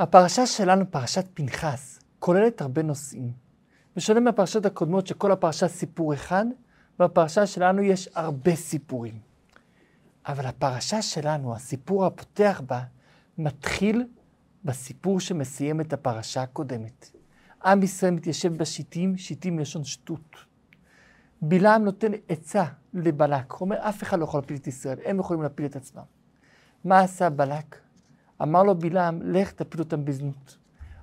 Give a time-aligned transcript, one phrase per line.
[0.00, 3.32] הפרשה שלנו, פרשת פנחס, כוללת הרבה נושאים.
[3.96, 6.44] בשונה מהפרשות הקודמות, שכל הפרשה סיפור אחד,
[6.98, 9.18] בפרשה שלנו יש הרבה סיפורים.
[10.26, 12.82] אבל הפרשה שלנו, הסיפור הפותח בה,
[13.38, 14.04] מתחיל
[14.64, 17.10] בסיפור שמסיים את הפרשה הקודמת.
[17.64, 20.36] עם ישראל מתיישב בשיטים, שיטים מלשון שטות.
[21.42, 22.64] בלעם נותן עצה
[22.94, 26.02] לבלק, אומר, אף אחד לא יכול להפיל את ישראל, הם יכולים להפיל את עצמם.
[26.84, 27.89] מה עשה בלק?
[28.42, 30.58] אמר לו בלעם, לך תפיל אותם בזנות.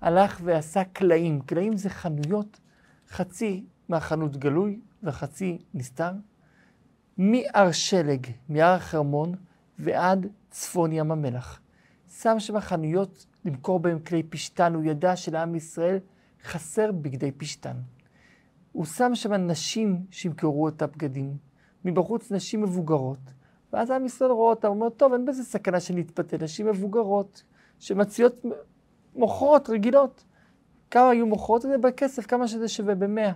[0.00, 2.60] הלך ועשה קלעים, קלעים זה חנויות,
[3.08, 6.12] חצי מהחנות גלוי וחצי נסתר.
[7.18, 9.34] מהר שלג, מהר החרמון
[9.78, 11.60] ועד צפון ים המלח.
[12.08, 15.98] שם שם חנויות למכור בהם כלי פשתן, הוא ידע שלעם ישראל
[16.44, 17.76] חסר בגדי פשתן.
[18.72, 21.36] הוא שם שם נשים שימכרו את הבגדים,
[21.84, 23.32] מבחוץ נשים מבוגרות,
[23.72, 27.42] ואז עם ישראל רואה אותם, הוא אומר, טוב, אין בזה סכנה שנתפתה, נשים מבוגרות,
[27.78, 28.44] שמציעות
[29.16, 30.24] מוכרות רגילות.
[30.90, 33.32] כמה היו מוכרות את זה בכסף, כמה שזה שווה במאה.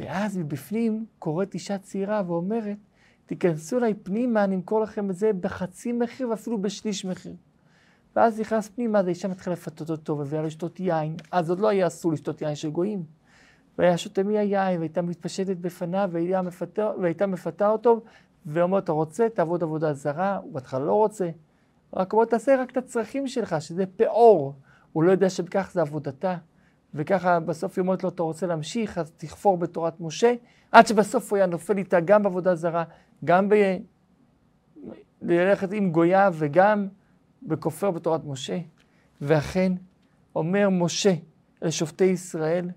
[0.00, 2.76] ואז מבפנים קוראת אישה צעירה ואומרת,
[3.26, 7.34] תיכנסו אליי פנימה, אני אמכור לכם את זה בחצי מחיר ואפילו בשליש מחיר.
[8.16, 11.16] ואז נכנס פנימה, אז האישה מתחילה לפתות אותו, ומביאה לשתות יין.
[11.32, 13.02] אז עוד לא היה אסור לשתות יין של גויים.
[13.78, 18.00] והיה שותה מהיין, והייתה מתפשטת בפניו, והייתה מפתה, והייתה מפתה אותו,
[18.48, 21.30] ואומרת, אתה רוצה, תעבוד עבודה זרה, הוא בהתחלה לא רוצה.
[21.96, 24.54] רק בוא תעשה רק את הצרכים שלך, שזה פעור.
[24.92, 26.36] הוא לא יודע שבכך זה עבודתה.
[26.94, 30.34] וככה בסוף היא אומרת לו, אתה רוצה להמשיך, אז תחפור בתורת משה,
[30.72, 32.84] עד שבסוף הוא היה נופל איתה גם בעבודה זרה,
[33.24, 33.54] גם ב...
[35.22, 36.88] ללכת עם גויה וגם
[37.42, 38.58] בכופר בתורת משה.
[39.20, 39.72] ואכן,
[40.36, 41.14] אומר משה
[41.62, 42.70] לשופטי ישראל,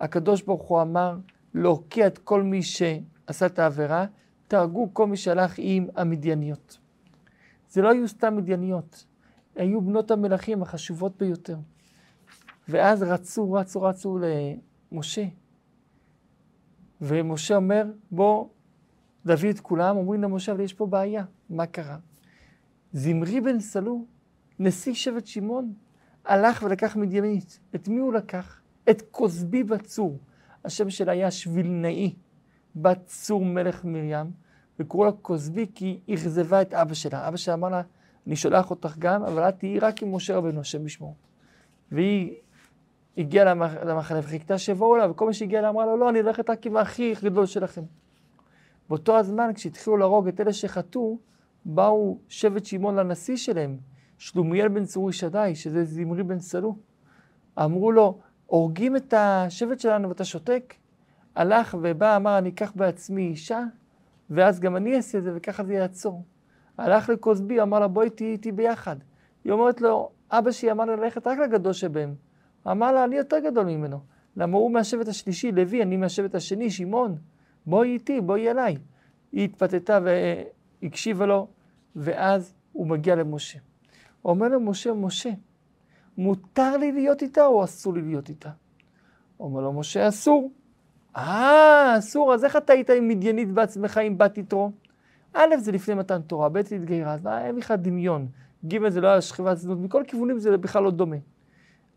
[0.00, 1.16] הקדוש ברוך הוא אמר
[1.54, 4.04] להוקיע את כל מי שעשה את העבירה,
[4.48, 6.78] תהרגו כל מי שהלך עם המדייניות.
[7.68, 9.06] זה לא היו סתם מדייניות,
[9.56, 11.56] היו בנות המלכים החשובות ביותר.
[12.68, 14.18] ואז רצו, רצו, רצו
[14.92, 15.24] למשה.
[17.00, 18.48] ומשה אומר, בוא
[19.24, 21.98] נביא את כולם, אומרים למשה, אבל יש פה בעיה, מה קרה?
[22.92, 24.04] זמרי בן סלו,
[24.58, 25.72] נשיא שבט שמעון,
[26.24, 27.58] הלך ולקח מדיינית.
[27.74, 28.60] את מי הוא לקח?
[28.90, 30.18] את כוזבי בצור.
[30.64, 32.14] השם שלה היה שבילנאי,
[32.76, 34.26] בת צור מלך מרים,
[34.78, 37.28] וקראו לה כוזבי כי היא אכזבה את אבא שלה.
[37.28, 37.82] אבא שלה אמר לה,
[38.26, 41.16] אני שולח אותך גם, אבל את תהיי רק עם משה רבנו, השם ישמור.
[41.92, 42.34] והיא
[43.18, 43.54] הגיעה
[43.84, 46.76] למחנה וחיכתה שיבואו אליו, וכל מי שהגיע לה אמרה לו, לא, אני הולכת רק עם
[46.76, 47.82] האחי הגדול שלכם.
[48.88, 51.18] באותו הזמן, כשהתחילו להרוג את אלה שחטאו,
[51.64, 53.76] באו שבט שמעון לנשיא שלהם,
[54.18, 56.76] שלומיאל בן צורי שדי, שזה זמרי בן סלו.
[57.58, 60.74] אמרו לו, הורגים את השבט שלנו ואתה שותק?
[61.36, 63.62] הלך ובא, אמר, אני אקח בעצמי אישה,
[64.30, 66.24] ואז גם אני אעשה את זה, וככה זה יעצור.
[66.78, 68.96] הלך לכוזבי, אמר לה, בואי תהיי איתי ביחד.
[69.44, 72.14] היא אומרת לו, אבא שלי אמר לי ללכת רק לגדול שבהם.
[72.70, 74.00] אמר לה, אני יותר גדול ממנו.
[74.36, 77.16] למה הוא מהשבט השלישי, לוי, אני מהשבט השני, שמעון.
[77.66, 78.76] בואי איתי, בואי אליי.
[79.32, 79.98] היא התפתתה
[80.82, 81.48] והקשיבה לו,
[81.96, 83.58] ואז הוא מגיע למשה.
[84.24, 85.30] אומר למשה, משה,
[86.18, 88.50] מותר לי להיות איתה או אסור לי להיות איתה?
[89.40, 90.50] אומר לו, משה, אסור.
[91.16, 94.70] אה, אסור, אז איך אתה היית עם מדיינית בעצמך עם בת יתרו?
[95.34, 98.28] א', זה לפני מתן תורה, ב', זה התגיירה, אז אין לך דמיון.
[98.66, 101.16] ג', זה לא היה שכיבת זנות, מכל כיוונים זה בכלל לא דומה.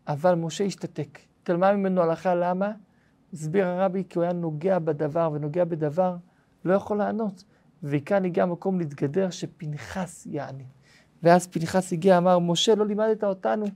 [0.08, 1.18] אבל משה השתתק.
[1.42, 2.72] התעלמה ממנו הלכה, למה?
[3.32, 6.16] הסביר הרבי כי הוא היה נוגע בדבר, ונוגע בדבר
[6.64, 7.44] לא יכול לענות.
[7.82, 10.64] וכאן הגיע המקום להתגדר שפנחס יעני.
[11.22, 13.66] ואז פנחס הגיע, אמר, משה, לא לימדת אותנו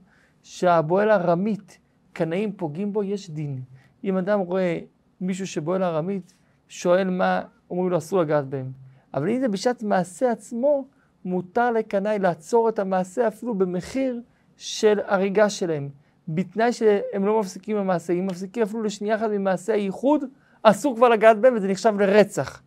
[0.43, 1.79] שהבועל ארמית,
[2.13, 3.61] קנאים פוגעים בו, יש דין.
[4.03, 4.79] אם אדם רואה
[5.27, 6.33] מישהו שבועל ארמית,
[6.67, 8.71] שואל מה, אומרים לו אסור לגעת בהם.
[9.13, 10.85] אבל אם זה בשעת מעשה עצמו,
[11.25, 14.21] מותר לקנאי לעצור את המעשה אפילו במחיר
[14.57, 15.89] של הריגה שלהם.
[16.27, 18.13] בתנאי שהם לא מפסיקים במעשה.
[18.13, 20.23] אם מפסיקים אפילו לשנייה אחת ממעשה הייחוד,
[20.63, 22.61] אסור כבר לגעת בהם וזה נחשב לרצח.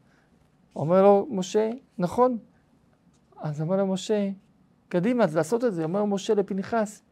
[0.76, 2.38] אומר לו משה, נכון.
[3.38, 4.30] אז אומר לו משה,
[4.88, 5.82] קדימה, אז לעשות את זה.
[5.84, 7.02] אומר משה לפנחס,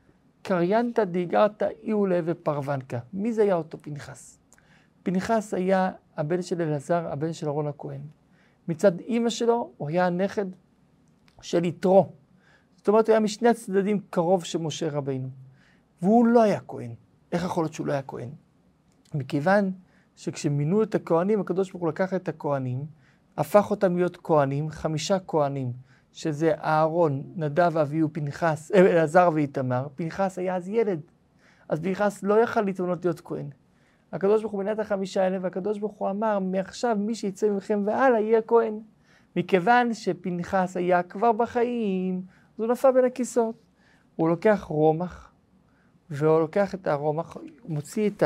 [0.43, 2.98] קריינתא דיגרתא איולה ופרוונקה.
[3.13, 4.39] מי זה היה אותו פנחס?
[5.07, 8.01] פנחס היה הבן של אלעזר, הבן של אהרון הכהן.
[8.69, 10.47] מצד אימא שלו, הוא היה הנכד
[11.41, 12.13] של יתרו.
[12.77, 15.29] זאת אומרת, הוא היה משני הצדדים קרוב של משה רבינו.
[16.03, 16.95] והוא לא היה כהן.
[17.33, 18.29] איך יכול להיות שהוא לא היה כהן?
[19.15, 19.73] מכיוון
[20.17, 22.87] שכשמינו את הכהנים, הקדוש ברוך הוא לקח את הכהנים,
[23.37, 25.73] הפך אותם להיות כהנים, חמישה כהנים,
[26.13, 29.87] שזה אהרון, נדב, אביהו, פנחס, אה, אלעזר ואיתמר.
[29.95, 31.01] פנחס היה אז ילד,
[31.69, 33.51] אז פנחס לא יכל להתמנות להיות כהן.
[34.13, 37.83] הקדוש ברוך הוא מינה את החמישה האלה, והקדוש ברוך הוא אמר, מעכשיו מי שיצא ממכם
[37.87, 38.81] והלאה יהיה כהן.
[39.37, 42.23] מכיוון שפנחס היה כבר בחיים,
[42.55, 43.55] אז הוא נפל בין הכיסאות.
[44.17, 45.33] הוא לוקח רומח,
[46.11, 47.37] והוא לוקח את הרומח,
[47.69, 48.23] מוציא את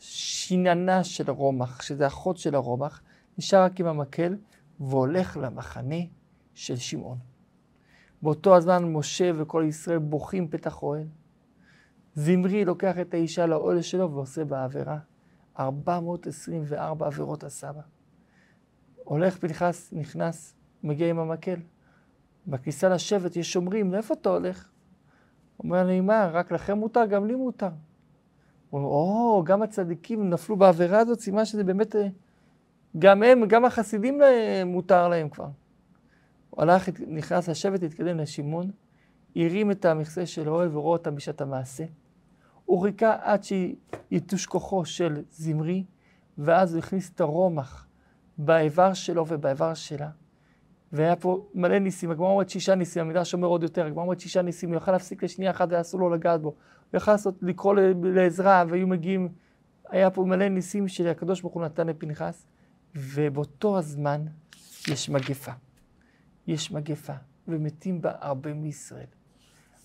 [0.00, 3.02] השיננה של הרומח, שזה החוד של הרומח,
[3.38, 4.36] נשאר רק עם המקל,
[4.80, 5.96] והולך למחנה
[6.54, 7.18] של שמעון.
[8.22, 11.06] באותו הזמן משה וכל ישראל בוכים פתח אוהל.
[12.18, 14.98] זמרי לוקח את האישה לאוהל שלו ועושה בה עבירה.
[15.58, 17.80] 424 עבירות עשה בה.
[19.04, 21.60] הולך פנחס, נכנס, מגיע עם המקל.
[22.46, 24.68] בכניסה לשבט יש שומרים, לאיפה אתה הולך?
[25.58, 27.68] אומר לי, מה, רק לכם מותר, גם לי מותר.
[28.70, 32.08] הוא אומר, או, גם הצדיקים נפלו בעבירה הזאת, סימן שזה באמת, אה,
[32.98, 34.20] גם הם, גם החסידים
[34.66, 35.48] מותר להם כבר.
[36.50, 38.70] הוא הלך, נכנס לשבט, התקדם לשמעון,
[39.36, 41.84] הרים את המכסה של האוהל ורואה אותם בשעת המעשה.
[42.68, 45.84] הוא חיכה עד שיתוש כוחו של זמרי,
[46.38, 47.86] ואז הוא הכניס את הרומח
[48.38, 50.10] באיבר שלו ובאיבר שלה.
[50.92, 54.42] והיה פה מלא ניסים, הגמרא אומרת שישה ניסים, המדרש אומר עוד יותר, הגמרא אומרת שישה
[54.42, 56.48] ניסים, הוא יכל להפסיק לשנייה אחת ואסור לו לגעת בו.
[56.48, 59.28] הוא יכל לעשות, לקרוא לעזרה והיו מגיעים,
[59.88, 62.46] היה פה מלא ניסים שהקדוש ברוך הוא נתן לפנחס,
[62.94, 64.24] ובאותו הזמן
[64.88, 65.52] יש מגפה.
[66.46, 67.14] יש מגפה,
[67.48, 69.17] ומתים בה הרבה מישראל.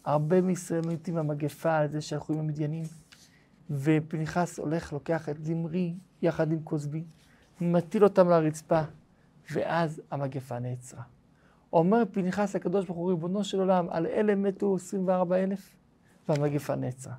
[0.05, 2.83] הרבה מישראל מתים במגפה על זה שהלכו עם המדיינים,
[3.69, 7.03] ופנחס הולך, לוקח את זמרי יחד עם כוזבי,
[7.61, 8.81] מטיל אותם לרצפה,
[9.51, 11.03] ואז המגפה נעצרה.
[11.73, 15.69] אומר פנחס לקדוש ברוך הוא, ריבונו של עולם, על אלה מתו 24 אלף,
[16.29, 17.13] והמגפה נעצרה.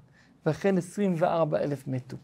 [0.47, 2.17] ואכן 24 אלף מתו.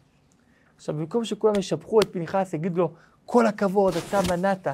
[0.76, 2.92] עכשיו, במקום שכולם ישבחו את פנחס, יגידו לו,
[3.26, 4.66] כל הכבוד, אתה מנעת,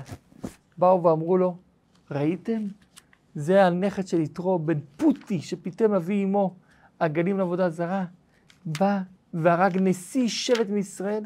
[0.78, 1.56] באו ואמרו לו,
[2.10, 2.66] ראיתם?
[3.36, 6.54] זה הנכד של יתרו, בן פוטי, שפיתם אבי אמו,
[7.00, 8.04] הגלים לעבודה זרה,
[8.66, 9.00] בא
[9.34, 11.24] והרג נשיא שבט מישראל.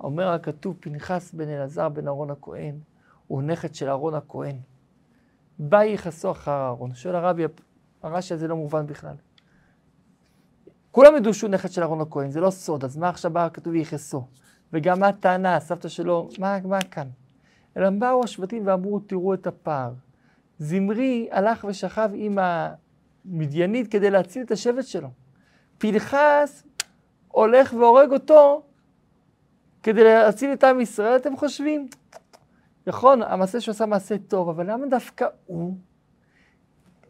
[0.00, 2.78] אומר הכתוב, פנחס בן אלעזר בן אהרון הכהן,
[3.26, 4.56] הוא נכד של אהרון הכהן.
[5.58, 6.94] בא יכעסו אחר אהרון.
[6.94, 7.42] שואל הרבי,
[8.02, 9.14] הרש"י הזה לא מובן בכלל.
[10.90, 13.74] כולם ידעו שהוא נכד של אהרון הכהן, זה לא סוד, אז מה עכשיו בא כתוב
[13.74, 14.26] יכעסו?
[14.72, 17.08] וגם מה הטענה, הסבתא שלו, מה, מה כאן?
[17.76, 19.92] אלא באו השבטים ואמרו, תראו את הפער.
[20.58, 22.38] זמרי הלך ושכב עם
[23.24, 25.08] המדיינית כדי להציל את השבט שלו.
[25.78, 26.64] פנחס
[27.28, 28.62] הולך והורג אותו
[29.82, 31.88] כדי להציל את עם ישראל, אתם חושבים?
[32.86, 35.74] נכון, המעשה שהוא עשה מעשה טוב, אבל למה דווקא הוא?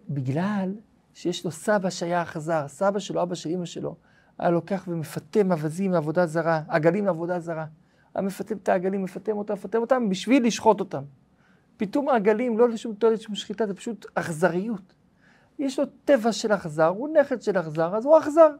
[0.08, 0.74] בגלל
[1.14, 3.96] שיש לו סבא שהיה אכזר, סבא שלו, אבא של אמא שלו,
[4.38, 7.66] היה לוקח ומפטם אווזים מעבודה זרה, עגלים לעבודה זרה.
[8.14, 11.02] היה מפטם את העגלים, מפטם אותם, מפטם אותם בשביל לשחוט אותם.
[11.78, 14.92] פיתום העגלים לא לשום תועלת, לשום שחיטה, זה פשוט אכזריות.
[15.58, 18.50] יש לו טבע של אכזר, הוא נכד של אכזר, אז הוא אכזר.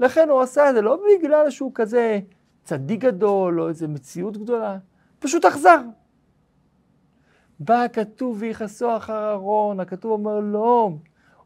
[0.00, 2.20] לכן הוא עשה את זה לא בגלל שהוא כזה
[2.64, 4.78] צדיק גדול או איזה מציאות גדולה,
[5.18, 5.80] פשוט אכזר.
[7.60, 10.90] בא הכתוב ויכעסו אחר אהרון, הכתוב אומר לא,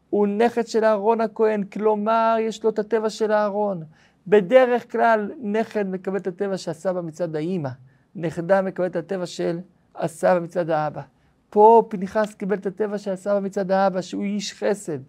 [0.09, 3.83] הוא נכד של אהרון הכהן, כלומר יש לו את הטבע של אהרון.
[4.27, 7.69] בדרך כלל נכד מקבל את הטבע שעשה בה מצד האימא,
[8.15, 9.59] נכדה מקבלת את הטבע של
[9.97, 11.01] הסבא מצד האבא.
[11.49, 14.99] פה פנחס קיבל את הטבע של הסבא מצד האבא, שהוא איש חסד.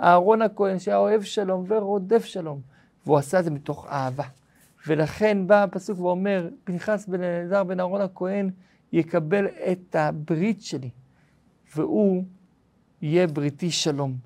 [0.00, 2.60] אהרון הכהן שהיה אוהב שלום ורודף שלום,
[3.06, 4.24] והוא עשה את זה מתוך אהבה.
[4.86, 8.50] ולכן בא הפסוק ואומר, פנחס בן אלעזר בן אהרון הכהן
[8.92, 10.90] יקבל את הברית שלי,
[11.76, 12.24] והוא
[13.02, 14.16] יהיה בריתי שלום.